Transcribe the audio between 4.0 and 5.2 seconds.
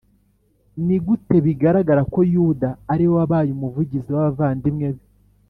w abavandimwe be